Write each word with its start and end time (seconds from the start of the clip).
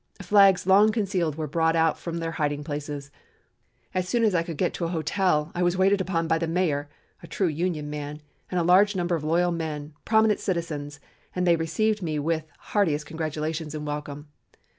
Flags 0.19 0.65
long 0.65 0.91
concealed 0.91 1.35
were 1.35 1.45
brought 1.45 1.95
from 1.95 2.17
their 2.17 2.31
hiding 2.31 2.63
places. 2.63 3.11
As 3.93 4.09
soon 4.09 4.23
as 4.23 4.33
I 4.33 4.41
could 4.41 4.57
get 4.57 4.73
to 4.73 4.85
a 4.85 4.87
hotel 4.87 5.51
I 5.53 5.61
was 5.61 5.77
waited 5.77 6.01
upon 6.01 6.27
by 6.27 6.39
the 6.39 6.47
mayor 6.47 6.89
(a 7.21 7.27
true 7.27 7.45
Union 7.47 7.87
man) 7.87 8.19
and 8.49 8.59
a 8.59 8.63
large 8.63 8.95
number 8.95 9.13
of 9.13 9.23
loyal 9.23 9.51
men, 9.51 9.93
prominent 10.03 10.39
citizens, 10.39 10.99
and 11.35 11.45
they 11.45 11.55
received 11.55 12.01
me 12.01 12.17
with 12.17 12.47
heartiest 12.57 13.05
congratulations 13.05 13.75
and 13.75 13.85
welcome. 13.85 14.27